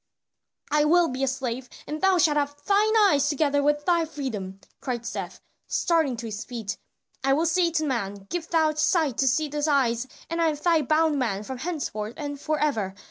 [0.71, 4.59] "I will be a slave, and thou shalt have thine eyes together with thy freedom,"
[4.79, 6.75] cried Seth, starting to his feet.
[7.23, 10.55] "I will say to the man, give thou sight to these eyes and I am
[10.55, 12.95] thy bondman from henceforth and forever.